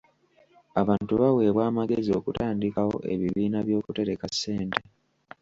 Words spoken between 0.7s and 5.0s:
Abantu baweebwa amagezi okutandikawo ebibiina by'okutereka ssente.